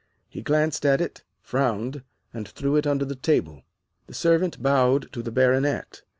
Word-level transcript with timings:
He 0.27 0.41
glanced 0.41 0.83
at 0.83 0.99
it, 0.99 1.21
frowned, 1.43 2.01
and 2.33 2.47
threw 2.47 2.75
it 2.75 2.87
under 2.87 3.05
the 3.05 3.13
table. 3.13 3.61
The 4.07 4.15
servant 4.15 4.59
bowed 4.63 5.11
to 5.13 5.21
the 5.21 5.29
Baronet. 5.29 6.01